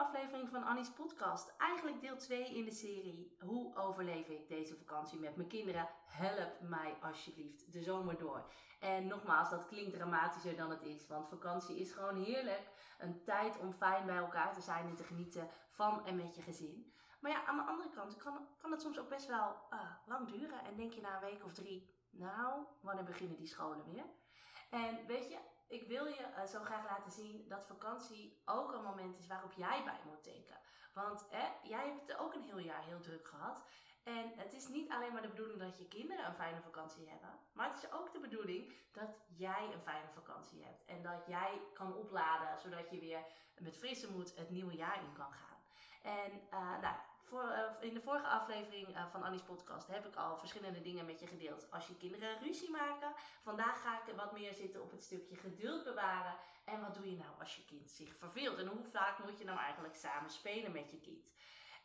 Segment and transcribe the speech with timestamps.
[0.00, 1.54] Aflevering van Annie's podcast.
[1.58, 5.88] Eigenlijk deel 2 in de serie Hoe overleef ik deze vakantie met mijn kinderen?
[6.04, 8.44] Help mij alsjeblieft de zomer door.
[8.80, 12.68] En nogmaals, dat klinkt dramatischer dan het is, want vakantie is gewoon heerlijk.
[12.98, 16.42] Een tijd om fijn bij elkaar te zijn en te genieten van en met je
[16.42, 16.92] gezin.
[17.20, 20.28] Maar ja, aan de andere kant kan, kan het soms ook best wel uh, lang
[20.28, 20.64] duren.
[20.64, 24.04] En denk je na een week of drie, nou, wanneer beginnen die scholen weer?
[24.70, 25.38] En weet je,
[25.70, 29.52] ik wil je uh, zo graag laten zien dat vakantie ook een moment is waarop
[29.52, 30.58] jij bij moet denken.
[30.92, 33.62] Want hè, jij hebt het ook een heel jaar heel druk gehad.
[34.02, 37.38] En het is niet alleen maar de bedoeling dat je kinderen een fijne vakantie hebben.
[37.52, 40.84] Maar het is ook de bedoeling dat jij een fijne vakantie hebt.
[40.84, 43.24] En dat jij kan opladen, zodat je weer
[43.58, 45.58] met frisse moed het nieuwe jaar in kan gaan.
[46.02, 50.14] En uh, nou, voor, uh, in de vorige aflevering uh, van Annie's podcast heb ik
[50.14, 51.70] al verschillende dingen met je gedeeld.
[51.70, 53.12] Als je kinderen ruzie maken.
[53.40, 56.34] Vandaag ga ik wat meer zitten op het stukje geduld bewaren.
[56.64, 58.58] En wat doe je nou als je kind zich verveelt?
[58.58, 61.32] En hoe vaak moet je nou eigenlijk samen spelen met je kind?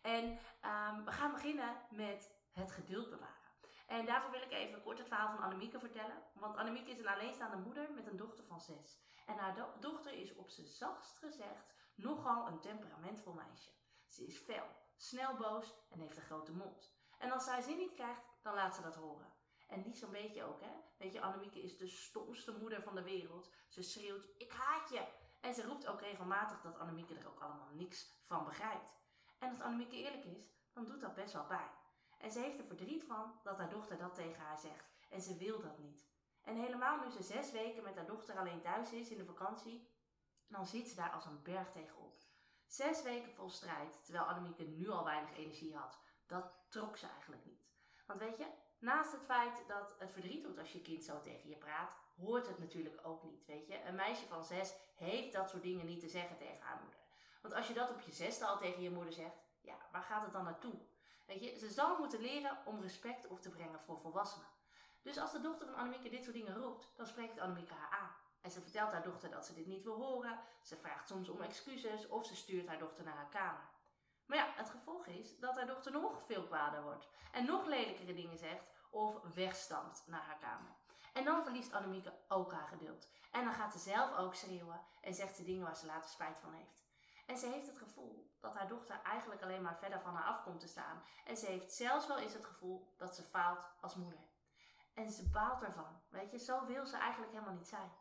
[0.02, 3.46] En um, we gaan beginnen met het geduld bewaren.
[3.88, 6.24] En daarvoor wil ik even kort het verhaal van Annemieke vertellen.
[6.34, 9.00] Want Annemieke is een alleenstaande moeder met een dochter van zes.
[9.26, 13.70] En haar do dochter is op zijn zachtst gezegd nogal een temperamentvol meisje.
[14.08, 16.94] Ze is fel, snel boos en heeft een grote mond.
[17.18, 19.34] En als zij zin niet krijgt, dan laat ze dat horen.
[19.68, 20.72] En niet zo'n beetje ook, hè?
[20.98, 23.50] Weet je, Annemieke is de stomste moeder van de wereld.
[23.68, 25.08] Ze schreeuwt, ik haat je!
[25.42, 28.96] En ze roept ook regelmatig dat Annemieke er ook allemaal niks van begrijpt.
[29.40, 31.72] En als Annemieke eerlijk is, dan doet dat best wel pijn.
[32.18, 34.94] En ze heeft er verdriet van dat haar dochter dat tegen haar zegt.
[35.10, 36.08] En ze wil dat niet.
[36.42, 39.90] En helemaal nu ze zes weken met haar dochter alleen thuis is in de vakantie,
[40.48, 42.05] dan zit ze daar als een berg tegenop.
[42.76, 46.00] Zes weken vol strijd, terwijl Annemieke nu al weinig energie had.
[46.28, 47.66] Dat trok ze eigenlijk niet.
[48.06, 48.46] Want weet je,
[48.80, 52.48] naast het feit dat het verdriet doet als je kind zo tegen je praat, hoort
[52.48, 53.46] het natuurlijk ook niet.
[53.46, 56.80] Weet je, een meisje van zes heeft dat soort dingen niet te zeggen tegen haar
[56.82, 57.00] moeder.
[57.42, 60.24] Want als je dat op je zesde al tegen je moeder zegt, ja, waar gaat
[60.24, 60.80] het dan naartoe?
[61.26, 64.48] Weet je, ze zal moeten leren om respect op te brengen voor volwassenen.
[65.02, 68.16] Dus als de dochter van Annemieke dit soort dingen roept, dan spreekt Annemieke haar aan.
[68.46, 70.40] En ze vertelt haar dochter dat ze dit niet wil horen.
[70.62, 73.70] Ze vraagt soms om excuses of ze stuurt haar dochter naar haar kamer.
[74.26, 77.08] Maar ja, het gevolg is dat haar dochter nog veel kwader wordt.
[77.32, 80.72] En nog lelijkere dingen zegt of wegstampt naar haar kamer.
[81.14, 83.08] En dan verliest Annemieke ook haar geduld.
[83.32, 86.38] En dan gaat ze zelf ook schreeuwen en zegt ze dingen waar ze later spijt
[86.38, 86.84] van heeft.
[87.26, 90.44] En ze heeft het gevoel dat haar dochter eigenlijk alleen maar verder van haar af
[90.44, 91.04] komt te staan.
[91.26, 94.24] En ze heeft zelfs wel eens het gevoel dat ze faalt als moeder.
[94.94, 96.02] En ze baalt ervan.
[96.10, 97.92] Weet je, zo wil ze eigenlijk helemaal niet zijn.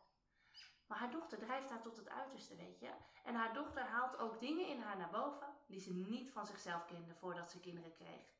[0.87, 2.91] Maar haar dochter drijft haar tot het uiterste, weet je.
[3.23, 6.85] En haar dochter haalt ook dingen in haar naar boven die ze niet van zichzelf
[6.85, 8.33] kende voordat ze kinderen kreeg.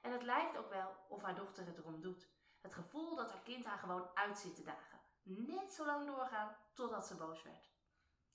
[0.00, 2.28] En het lijkt ook wel of haar dochter het erom doet.
[2.60, 5.00] Het gevoel dat haar kind haar gewoon uit zit te dagen.
[5.22, 7.70] Net zo lang doorgaan totdat ze boos werd.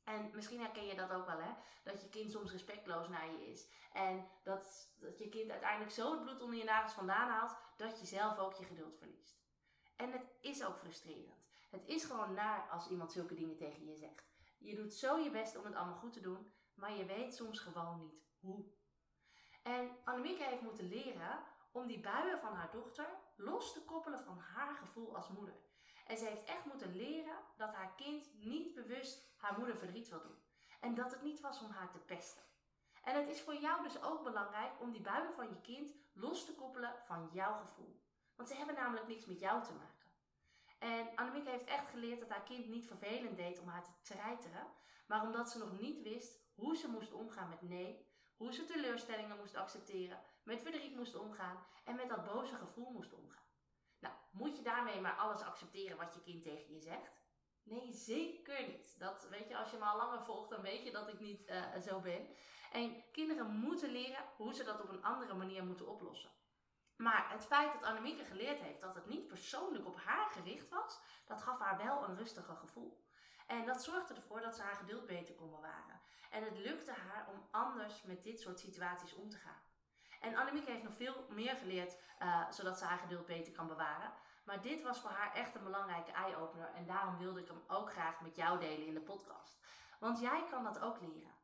[0.04, 1.54] En misschien herken je dat ook wel, hè?
[1.84, 3.68] Dat je kind soms respectloos naar je is.
[3.94, 8.00] En dat, dat je kind uiteindelijk zo het bloed onder je nagels vandaan haalt, dat
[8.00, 9.40] je zelf ook je geduld verliest.
[9.96, 11.47] En het is ook frustrerend.
[11.78, 14.26] Het is gewoon naar als iemand zulke dingen tegen je zegt.
[14.58, 17.60] Je doet zo je best om het allemaal goed te doen, maar je weet soms
[17.60, 18.66] gewoon niet hoe.
[19.64, 23.06] En Annemieke heeft moeten leren om die buien van haar dochter
[23.36, 25.56] los te koppelen van haar gevoel als moeder.
[26.06, 30.22] En ze heeft echt moeten leren dat haar kind niet bewust haar moeder verdriet wil
[30.22, 30.42] doen.
[30.80, 32.44] En dat het niet was om haar te pesten.
[33.04, 36.46] En het is voor jou dus ook belangrijk om die buien van je kind los
[36.46, 38.01] te koppelen van jouw gevoel.
[38.36, 39.97] Want ze hebben namelijk niks met jou te maken.
[40.79, 44.68] En Annemieke heeft echt geleerd dat haar kind niet vervelend deed om haar te treiteren,
[45.07, 49.38] maar omdat ze nog niet wist hoe ze moest omgaan met nee, hoe ze teleurstellingen
[49.38, 53.45] moest accepteren, met verdriet moest omgaan en met dat boze gevoel moest omgaan.
[54.00, 57.21] Nou, moet je daarmee maar alles accepteren wat je kind tegen je zegt?
[57.63, 59.00] Nee, zeker niet.
[59.00, 61.50] Dat weet je, als je me al langer volgt, dan weet je dat ik niet
[61.50, 62.27] uh, zo ben.
[62.71, 66.29] En kinderen moeten leren hoe ze dat op een andere manier moeten oplossen.
[66.98, 71.00] Maar het feit dat Annemieke geleerd heeft dat het niet persoonlijk op haar gericht was,
[71.26, 73.06] dat gaf haar wel een rustiger gevoel.
[73.48, 76.02] En dat zorgde ervoor dat ze haar geduld beter kon bewaren.
[76.30, 79.62] En het lukte haar om anders met dit soort situaties om te gaan.
[80.22, 84.14] En Annemieke heeft nog veel meer geleerd, uh, zodat ze haar geduld beter kan bewaren.
[84.46, 87.92] Maar dit was voor haar echt een belangrijke eye-opener en daarom wilde ik hem ook
[87.92, 89.60] graag met jou delen in de podcast.
[90.00, 91.36] Want jij kan dat ook leren.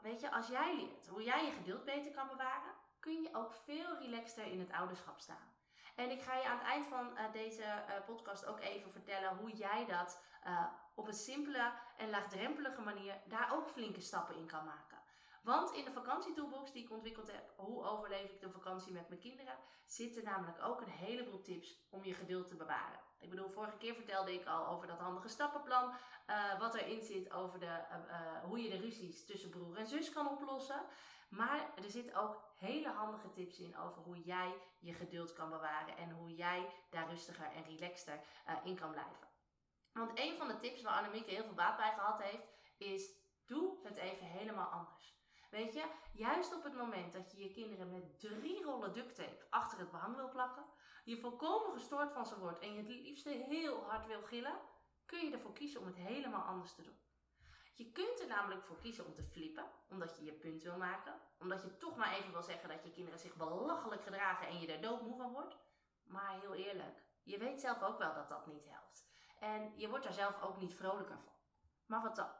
[0.00, 3.54] Weet je, als jij leert hoe jij je geduld beter kan bewaren, kun je ook
[3.54, 5.58] veel relaxter in het ouderschap staan.
[5.94, 9.36] En ik ga je aan het eind van uh, deze uh, podcast ook even vertellen
[9.36, 14.46] hoe jij dat uh, op een simpele en laagdrempelige manier daar ook flinke stappen in
[14.46, 14.98] kan maken.
[15.42, 19.20] Want in de vakantietoolbox die ik ontwikkeld heb, hoe overleef ik de vakantie met mijn
[19.20, 23.00] kinderen, zitten namelijk ook een heleboel tips om je geduld te bewaren.
[23.18, 25.92] Ik bedoel, vorige keer vertelde ik al over dat handige stappenplan,
[26.26, 27.84] uh, wat erin zit over de,
[28.42, 30.82] hoe je de ruzies tussen broer en zus kan oplossen.
[31.30, 35.96] Maar er zitten ook hele handige tips in over hoe jij je geduld kan bewaren
[35.96, 39.28] en hoe jij daar rustiger en relaxter uh, in kan blijven.
[39.92, 42.46] Want een van de tips waar Annemieke heel veel baat bij gehad heeft,
[42.76, 43.12] is
[43.46, 45.18] doe het even helemaal anders.
[45.50, 49.46] Weet je, juist op het moment dat je je kinderen met drie rollen duct tape
[49.50, 50.64] achter het behang wil plakken,
[51.04, 54.60] je volkomen gestoord van ze wordt en je het liefste heel hard wil gillen,
[55.06, 56.98] kun je ervoor kiezen om het helemaal anders te doen.
[57.72, 61.20] Je kunt er namelijk voor kiezen om te flippen, omdat je je punt wil maken,
[61.38, 64.72] omdat je toch maar even wil zeggen dat je kinderen zich belachelijk gedragen en je
[64.72, 65.56] er doodmoe van wordt.
[66.04, 69.08] Maar heel eerlijk, je weet zelf ook wel dat dat niet helpt.
[69.38, 71.32] En je wordt daar zelf ook niet vrolijker van.
[71.86, 72.30] Maar wat dan?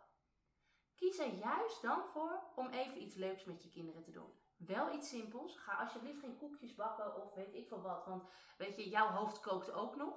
[0.94, 4.32] Kies er juist dan voor om even iets leuks met je kinderen te doen.
[4.56, 5.56] Wel iets simpels.
[5.56, 8.06] Ga alsjeblieft geen koekjes bakken of weet ik veel wat.
[8.06, 8.24] Want
[8.58, 10.14] weet je, jouw hoofd kookt ook nog.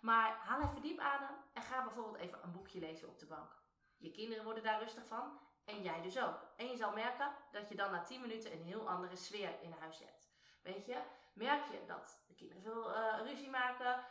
[0.00, 3.57] Maar haal even diep adem en ga bijvoorbeeld even een boekje lezen op de bank.
[3.98, 6.46] Je kinderen worden daar rustig van en jij dus ook.
[6.56, 9.74] En je zal merken dat je dan na 10 minuten een heel andere sfeer in
[9.78, 10.30] huis hebt.
[10.62, 11.02] Weet je,
[11.32, 14.04] merk je dat de kinderen veel uh, ruzie maken,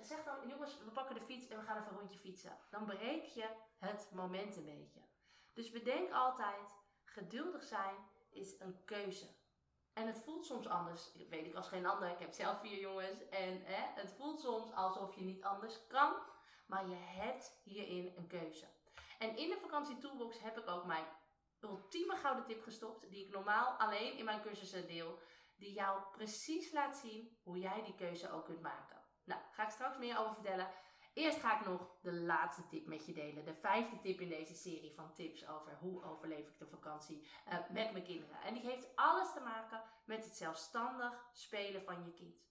[0.00, 2.58] zeg dan jongens, we pakken de fiets en we gaan even een rondje fietsen.
[2.70, 3.48] Dan breek je
[3.78, 5.00] het moment een beetje.
[5.52, 6.74] Dus bedenk altijd,
[7.04, 7.94] geduldig zijn
[8.30, 9.26] is een keuze.
[9.92, 12.10] En het voelt soms anders, weet ik als geen ander.
[12.10, 16.14] Ik heb zelf vier jongens en hè, het voelt soms alsof je niet anders kan.
[16.66, 18.66] Maar je hebt hierin een keuze.
[19.18, 21.06] En in de vakantie toolbox heb ik ook mijn
[21.60, 25.18] ultieme gouden tip gestopt, die ik normaal alleen in mijn cursussen deel,
[25.56, 29.04] die jou precies laat zien hoe jij die keuze ook kunt maken.
[29.24, 30.70] Nou, ga ik straks meer over vertellen.
[31.12, 33.44] Eerst ga ik nog de laatste tip met je delen.
[33.44, 37.54] De vijfde tip in deze serie van tips over hoe overleef ik de vakantie uh,
[37.70, 38.40] met mijn kinderen.
[38.42, 42.44] En die heeft alles te maken met het zelfstandig spelen van je kind.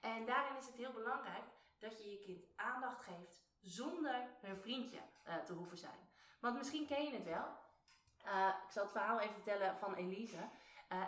[0.00, 1.44] En daarin is het heel belangrijk
[1.78, 6.08] dat je je kind aandacht geeft zonder hun vriendje uh, te hoeven zijn.
[6.40, 7.60] Want misschien ken je het wel.
[8.24, 10.50] Uh, ik zal het verhaal even vertellen van Elise.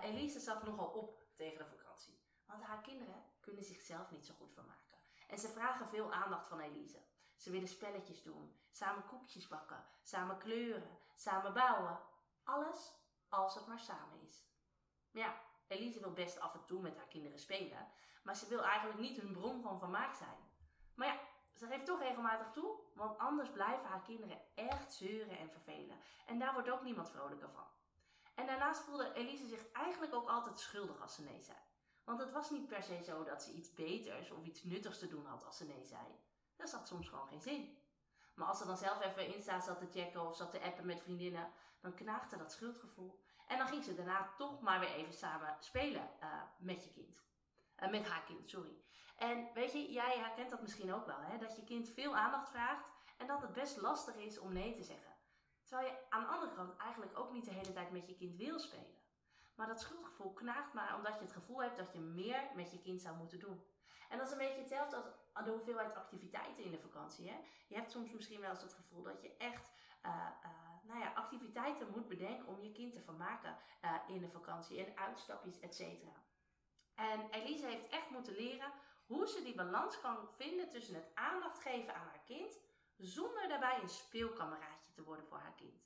[0.03, 2.21] Elise zag nogal op tegen de vakantie.
[2.47, 4.99] Want haar kinderen kunnen zichzelf niet zo goed vermaken.
[5.29, 7.03] En ze vragen veel aandacht van Elise.
[7.37, 12.01] Ze willen spelletjes doen, samen koekjes bakken, samen kleuren, samen bouwen.
[12.45, 12.93] Alles
[13.29, 14.45] als het maar samen is.
[15.11, 17.89] Ja, Elise wil best af en toe met haar kinderen spelen,
[18.23, 20.39] maar ze wil eigenlijk niet hun bron van vermaak zijn.
[20.95, 21.21] Maar ja,
[21.65, 25.97] ze geeft toch regelmatig toe, want anders blijven haar kinderen echt zeuren en vervelen.
[26.27, 27.67] En daar wordt ook niemand vrolijker van.
[28.35, 31.59] En daarnaast voelde Elise zich eigenlijk ook altijd schuldig als ze nee zei.
[32.05, 35.09] Want het was niet per se zo dat ze iets beters of iets nuttigs te
[35.09, 36.03] doen had als ze nee zei.
[36.57, 37.79] Dat zat soms gewoon geen zin.
[38.35, 41.03] Maar als ze dan zelf even Insta zat te checken of zat te appen met
[41.03, 43.23] vriendinnen, dan knaagde dat schuldgevoel.
[43.47, 47.24] En dan ging ze daarna toch maar weer even samen spelen uh, met je kind.
[47.83, 48.83] Uh, met haar kind, sorry.
[49.17, 51.39] En weet je, jij herkent dat misschien ook wel, hè?
[51.39, 52.85] dat je kind veel aandacht vraagt
[53.19, 55.13] en dat het best lastig is om nee te zeggen.
[55.65, 58.37] Terwijl je aan de andere kant eigenlijk ook niet de hele tijd met je kind
[58.37, 59.03] wil spelen.
[59.55, 62.81] Maar dat schuldgevoel knaagt maar omdat je het gevoel hebt dat je meer met je
[62.81, 63.65] kind zou moeten doen.
[64.09, 64.97] En dat is een beetje hetzelfde
[65.33, 67.29] als de hoeveelheid activiteiten in de vakantie.
[67.29, 67.37] Hè?
[67.69, 69.73] Je hebt soms misschien wel eens het gevoel dat je echt
[70.07, 70.51] uh, uh,
[70.83, 73.57] nou ja, activiteiten moet bedenken om je kind te vermaken
[74.07, 74.85] in de vakantie.
[74.85, 76.13] En uitstapjes, et cetera.
[76.95, 78.73] En Elise heeft echt moeten leren
[79.07, 82.59] hoe ze die balans kan vinden tussen het aandacht geven aan haar kind,
[82.97, 85.83] zonder daarbij een speelkameraadje te worden voor haar kind.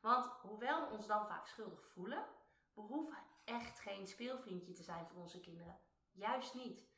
[0.00, 2.26] Want hoewel we ons dan vaak schuldig voelen,
[2.74, 5.80] we hoeven echt geen speelvriendje te zijn voor onze kinderen.
[6.10, 6.90] Juist niet.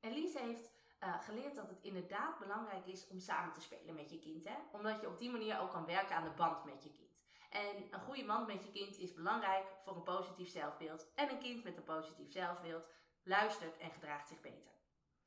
[0.00, 4.18] Elise heeft uh, geleerd dat het inderdaad belangrijk is om samen te spelen met je
[4.18, 4.44] kind.
[4.44, 4.56] Hè?
[4.72, 7.09] Omdat je op die manier ook kan werken aan de band met je kind.
[7.50, 11.12] En een goede band met je kind is belangrijk voor een positief zelfbeeld.
[11.14, 12.88] En een kind met een positief zelfbeeld
[13.22, 14.72] luistert en gedraagt zich beter.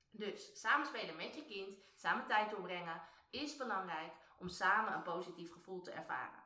[0.09, 5.81] Dus samenspelen met je kind, samen tijd doorbrengen, is belangrijk om samen een positief gevoel
[5.81, 6.43] te ervaren.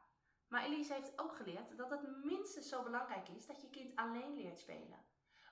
[0.47, 4.33] Maar Elise heeft ook geleerd dat het minstens zo belangrijk is dat je kind alleen
[4.33, 5.05] leert spelen.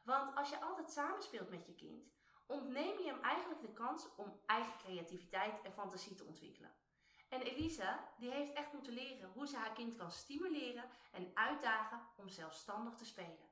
[0.04, 2.14] Want als je altijd samenspeelt met je kind,
[2.48, 6.76] ontneem je hem eigenlijk de kans om eigen creativiteit en fantasie te ontwikkelen.
[7.30, 12.08] En Elisa, die heeft echt moeten leren hoe ze haar kind kan stimuleren en uitdagen
[12.16, 13.50] om zelfstandig te spelen.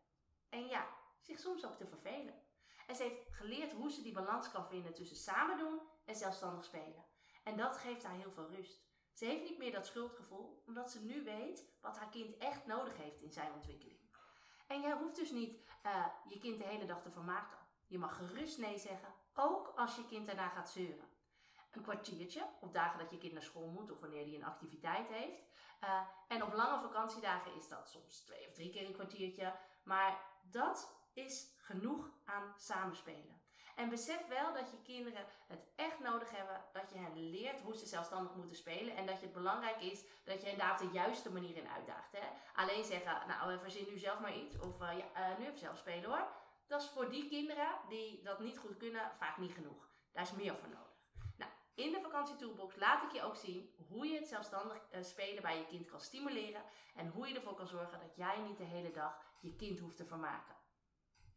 [0.49, 0.87] En ja,
[1.19, 2.41] zich soms ook te vervelen.
[2.87, 6.65] En ze heeft geleerd hoe ze die balans kan vinden tussen samen doen en zelfstandig
[6.65, 7.05] spelen.
[7.43, 8.81] En dat geeft haar heel veel rust.
[9.13, 12.97] Ze heeft niet meer dat schuldgevoel, omdat ze nu weet wat haar kind echt nodig
[12.97, 13.99] heeft in zijn ontwikkeling.
[14.67, 17.57] En jij hoeft dus niet uh, je kind de hele dag te vermaken.
[17.87, 21.09] Je mag gerust nee zeggen, ook als je kind daarna gaat zeuren.
[21.75, 25.07] Een kwartiertje, op dagen dat je kind naar school moet of wanneer hij een activiteit
[25.07, 25.43] heeft.
[25.83, 29.53] Uh, en op lange vakantiedagen is dat soms twee of drie keer een kwartiertje.
[29.83, 33.41] Maar dat is genoeg aan samenspelen.
[33.75, 37.75] En besef wel dat je kinderen het echt nodig hebben dat je hen leert hoe
[37.77, 38.95] ze zelfstandig moeten spelen.
[38.95, 42.11] En dat het belangrijk is dat je hen daar op de juiste manier in uitdaagt.
[42.11, 42.27] Hè?
[42.55, 44.59] Alleen zeggen, nou verzin nu zelf maar iets.
[44.59, 46.27] Of uh, ja, uh, nu even zelf spelen hoor.
[46.67, 49.87] Dat is voor die kinderen die dat niet goed kunnen vaak niet genoeg.
[50.11, 50.92] Daar is meer voor nodig.
[51.75, 55.57] In de vakantietoolbox laat ik je ook zien hoe je het zelfstandig uh, spelen bij
[55.57, 56.63] je kind kan stimuleren.
[56.95, 59.97] En hoe je ervoor kan zorgen dat jij niet de hele dag je kind hoeft
[59.97, 60.55] te vermaken.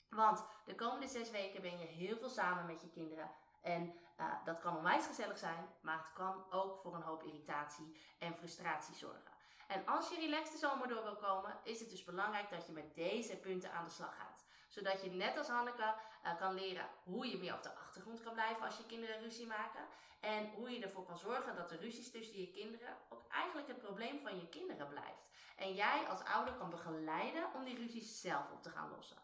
[0.09, 3.31] Want de komende zes weken ben je heel veel samen met je kinderen.
[3.62, 7.97] En uh, dat kan onwijs gezellig zijn, maar het kan ook voor een hoop irritatie
[8.19, 9.35] en frustratie zorgen.
[9.69, 12.73] En als je relaxed de zomer door wil komen, is het dus belangrijk dat je
[12.73, 14.46] met deze punten aan de slag gaat.
[14.68, 15.94] Zodat je net als Hanneke
[16.25, 19.46] uh, kan leren hoe je meer op de achtergrond kan blijven als je kinderen ruzie
[19.46, 19.87] maken.
[20.20, 23.78] En hoe je ervoor kan zorgen dat de ruzies tussen je kinderen ook eigenlijk het
[23.78, 25.30] probleem van je kinderen blijft.
[25.56, 29.16] En jij als ouder kan begeleiden om die ruzies zelf op te gaan lossen.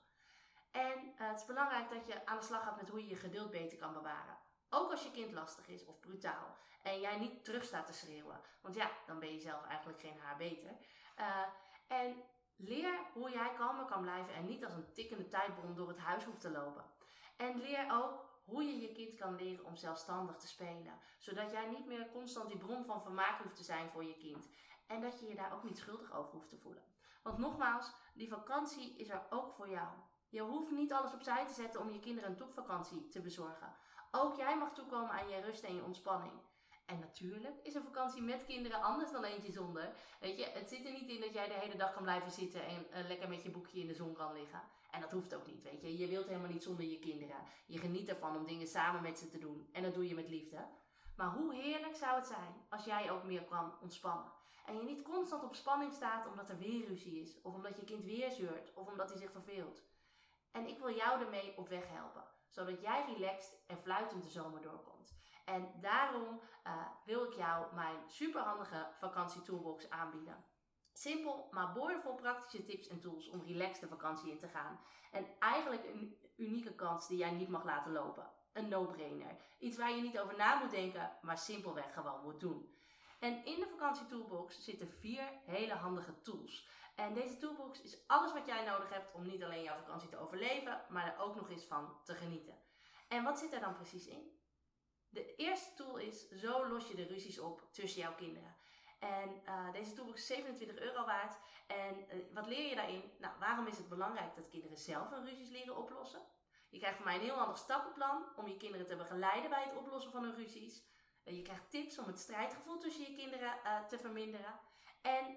[0.71, 3.17] En uh, het is belangrijk dat je aan de slag gaat met hoe je je
[3.17, 4.37] geduld beter kan bewaren.
[4.71, 6.57] Ook als je kind lastig is of brutaal.
[6.83, 8.41] En jij niet terug staat te schreeuwen.
[8.61, 10.71] Want ja, dan ben je zelf eigenlijk geen haar beter.
[11.19, 11.43] Uh,
[11.87, 12.23] en
[12.57, 16.25] leer hoe jij kalmer kan blijven en niet als een tikkende tijdbom door het huis
[16.25, 16.85] hoeft te lopen.
[17.37, 20.99] En leer ook hoe je je kind kan leren om zelfstandig te spelen.
[21.19, 24.49] Zodat jij niet meer constant die bron van vermaak hoeft te zijn voor je kind.
[24.87, 26.85] En dat je je daar ook niet schuldig over hoeft te voelen.
[27.23, 29.89] Want nogmaals, die vakantie is er ook voor jou.
[30.29, 33.75] Je hoeft niet alles opzij te zetten om je kinderen een topvakantie te bezorgen.
[34.11, 36.33] Ook jij mag toekomen aan je rust en je ontspanning.
[36.93, 39.95] En natuurlijk is een vakantie met kinderen anders dan eentje zonder.
[40.21, 42.67] Weet je, het zit er niet in dat jij de hele dag kan blijven zitten
[42.67, 44.61] en uh, lekker met je boekje in de zon kan liggen.
[44.91, 45.99] En dat hoeft ook niet, weet je.
[45.99, 47.37] Je wilt helemaal niet zonder je kinderen.
[47.67, 49.69] Je geniet ervan om dingen samen met ze te doen.
[49.73, 50.67] En dat doe je met liefde.
[51.17, 54.33] Maar hoe heerlijk zou het zijn als jij ook meer kan ontspannen.
[54.67, 57.41] En je niet constant op spanning staat omdat er weer ruzie is.
[57.43, 58.75] Of omdat je kind weer zeurt.
[58.75, 59.83] Of omdat hij zich verveelt.
[60.51, 64.61] En ik wil jou ermee op weg helpen, zodat jij relaxed en fluitend de zomer
[64.61, 64.92] doorkomt.
[65.45, 70.45] En daarom uh, wil ik jou mijn superhandige vakantietoolbox aanbieden.
[70.93, 74.81] Simpel, maar boordevol praktische tips en tools om relaxed de vakantie in te gaan.
[75.11, 78.31] En eigenlijk een unieke kans die jij niet mag laten lopen.
[78.53, 79.37] Een no-brainer.
[79.59, 82.75] Iets waar je niet over na moet denken, maar simpelweg gewoon moet doen.
[83.21, 86.69] En in de vakantietoolbox zitten vier hele handige tools.
[86.95, 90.19] En deze toolbox is alles wat jij nodig hebt om niet alleen jouw vakantie te
[90.19, 92.59] overleven, maar er ook nog eens van te genieten.
[93.09, 94.42] En wat zit er dan precies in?
[95.13, 98.57] De eerste tool is, zo los je de ruzies op tussen jouw kinderen.
[98.99, 101.39] En uh, deze toolbox is 27 euro waard.
[101.67, 103.13] En uh, wat leer je daarin?
[103.19, 106.21] Nou, waarom is het belangrijk dat kinderen zelf hun ruzies leren oplossen?
[106.69, 109.77] Je krijgt van mij een heel handig stappenplan om je kinderen te begeleiden bij het
[109.77, 110.83] oplossen van hun ruzies.
[111.25, 113.55] Uh, je krijgt tips om het strijdgevoel tussen je kinderen
[113.89, 114.61] te verminderen.
[115.01, 115.37] En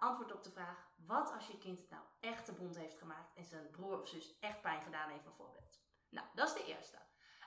[0.00, 3.44] antwoord op de vraag: wat als je kind nou echt de bond heeft gemaakt en
[3.44, 5.80] zijn broer of zus echt pijn gedaan heeft, bijvoorbeeld?
[6.08, 6.98] Nou, dat is de eerste.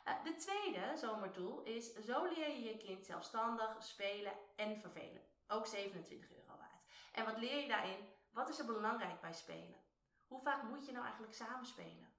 [0.08, 5.22] Uh, de tweede zomertool is: zo leer je je kind zelfstandig spelen en vervelen.
[5.48, 6.84] Ook 27 euro waard.
[7.12, 8.10] En wat leer je daarin?
[8.32, 9.80] Wat is er belangrijk bij spelen?
[10.28, 12.14] Hoe vaak moet je nou eigenlijk samenspelen?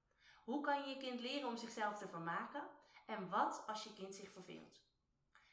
[0.45, 2.63] Hoe kan je je kind leren om zichzelf te vermaken?
[3.07, 4.81] En wat als je kind zich verveelt?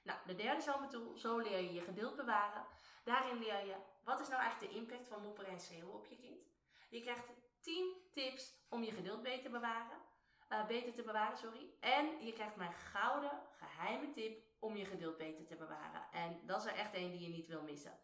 [0.01, 2.65] Nou, de derde zomertool, zo leer je je geduld bewaren.
[3.03, 6.15] Daarin leer je wat is nou eigenlijk de impact van mopperen en schreeuwen op je
[6.15, 6.47] kind.
[6.89, 9.97] Je krijgt 10 tips om je geduld beter te bewaren.
[10.49, 11.69] Uh, beter te bewaren, sorry.
[11.79, 16.07] En je krijgt mijn gouden geheime tip om je geduld beter te bewaren.
[16.11, 17.99] En dat is er echt een die je niet wil missen.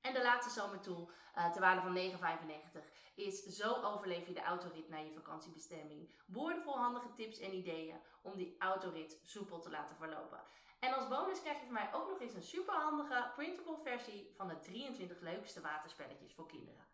[0.00, 4.88] En de laatste zomertool, uh, ter waarde van 9,95, is zo overleef je de autorit
[4.88, 6.14] naar je vakantiebestemming.
[6.26, 10.44] Boordevol handige tips en ideeën om die autorit soepel te laten verlopen.
[10.78, 14.48] En als bonus krijg je van mij ook nog eens een superhandige printable versie van
[14.48, 16.86] de 23 leukste waterspelletjes voor kinderen.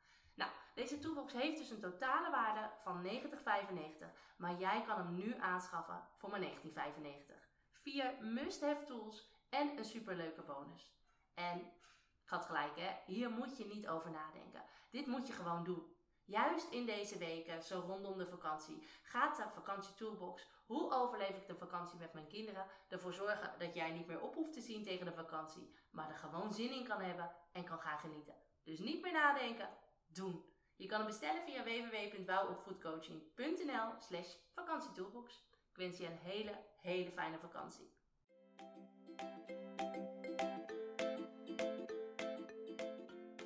[0.79, 4.07] Deze toolbox heeft dus een totale waarde van 90,95,
[4.37, 6.47] maar jij kan hem nu aanschaffen voor maar 19,95.
[7.73, 10.93] Vier must-have tools en een superleuke bonus.
[11.35, 11.59] En
[12.23, 14.63] ik had gelijk hè, hier moet je niet over nadenken.
[14.91, 15.97] Dit moet je gewoon doen.
[16.25, 21.47] Juist in deze weken, zo rondom de vakantie, gaat de vakantie toolbox hoe overleef ik
[21.47, 22.67] de vakantie met mijn kinderen?
[22.89, 26.19] Ervoor zorgen dat jij niet meer op hoeft te zien tegen de vakantie, maar er
[26.19, 28.35] gewoon zin in kan hebben en kan gaan genieten.
[28.65, 29.69] Dus niet meer nadenken,
[30.07, 30.57] doen.
[30.79, 35.47] Je kan hem bestellen via www.wouwopvoedcoaching.nl slash vakantietoolbox.
[35.71, 37.93] Ik wens je een hele, hele fijne vakantie.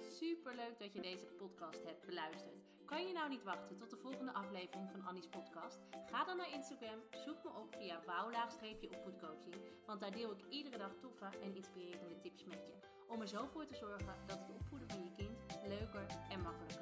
[0.08, 2.64] Super leuk dat je deze podcast hebt beluisterd.
[2.84, 5.78] Kan je nou niet wachten tot de volgende aflevering van Annie's podcast?
[6.06, 9.54] Ga dan naar Instagram, zoek me op via wouw-opvoedcoaching,
[9.86, 12.72] want daar deel ik iedere dag toffe en inspirerende tips met je.
[13.08, 16.81] Om er zo voor te zorgen dat het opvoeden van je kind leuker en makkelijker.